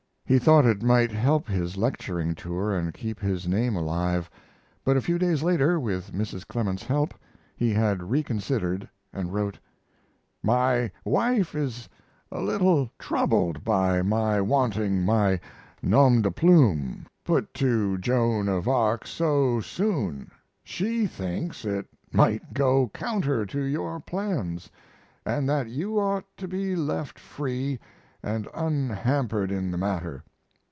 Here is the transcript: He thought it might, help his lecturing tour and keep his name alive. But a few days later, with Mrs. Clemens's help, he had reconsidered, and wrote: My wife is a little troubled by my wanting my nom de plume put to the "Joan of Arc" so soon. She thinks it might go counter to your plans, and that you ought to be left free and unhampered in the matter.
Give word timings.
He 0.25 0.39
thought 0.39 0.65
it 0.65 0.81
might, 0.81 1.11
help 1.11 1.49
his 1.49 1.75
lecturing 1.75 2.35
tour 2.35 2.73
and 2.73 2.93
keep 2.93 3.19
his 3.19 3.49
name 3.49 3.75
alive. 3.75 4.29
But 4.85 4.95
a 4.95 5.01
few 5.01 5.19
days 5.19 5.43
later, 5.43 5.77
with 5.77 6.13
Mrs. 6.13 6.47
Clemens's 6.47 6.87
help, 6.87 7.13
he 7.57 7.73
had 7.73 8.01
reconsidered, 8.09 8.87
and 9.11 9.33
wrote: 9.33 9.59
My 10.41 10.89
wife 11.03 11.53
is 11.53 11.89
a 12.31 12.39
little 12.39 12.89
troubled 12.97 13.65
by 13.65 14.01
my 14.01 14.39
wanting 14.39 15.03
my 15.03 15.41
nom 15.81 16.21
de 16.21 16.31
plume 16.31 17.07
put 17.25 17.53
to 17.55 17.97
the 17.97 17.97
"Joan 17.97 18.47
of 18.47 18.69
Arc" 18.69 19.05
so 19.05 19.59
soon. 19.59 20.31
She 20.63 21.07
thinks 21.07 21.65
it 21.65 21.87
might 22.13 22.53
go 22.53 22.87
counter 22.93 23.45
to 23.47 23.61
your 23.61 23.99
plans, 23.99 24.71
and 25.25 25.49
that 25.49 25.67
you 25.67 25.99
ought 25.99 26.23
to 26.37 26.47
be 26.47 26.73
left 26.73 27.19
free 27.19 27.81
and 28.23 28.47
unhampered 28.53 29.51
in 29.51 29.71
the 29.71 29.77
matter. 29.79 30.23